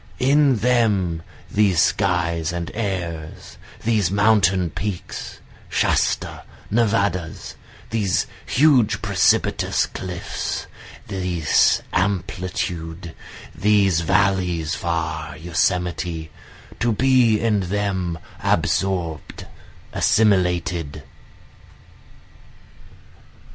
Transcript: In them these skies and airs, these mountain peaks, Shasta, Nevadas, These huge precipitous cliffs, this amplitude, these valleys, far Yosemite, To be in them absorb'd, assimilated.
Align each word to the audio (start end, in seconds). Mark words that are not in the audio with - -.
In 0.17 0.55
them 0.55 1.21
these 1.51 1.79
skies 1.79 2.51
and 2.51 2.71
airs, 2.73 3.59
these 3.83 4.09
mountain 4.09 4.71
peaks, 4.71 5.41
Shasta, 5.69 6.41
Nevadas, 6.71 7.53
These 7.91 8.25
huge 8.47 9.03
precipitous 9.03 9.85
cliffs, 9.85 10.65
this 11.07 11.83
amplitude, 11.93 13.13
these 13.53 13.99
valleys, 14.01 14.73
far 14.73 15.37
Yosemite, 15.37 16.31
To 16.79 16.91
be 16.93 17.39
in 17.39 17.59
them 17.69 18.17
absorb'd, 18.41 19.45
assimilated. 19.93 21.03